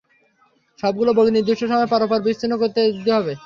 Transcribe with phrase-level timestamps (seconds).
[0.79, 3.33] সবগুলো বগি নির্দিষ্ট সময় পরপর বিচ্ছিন্ন করে দিতে হবে।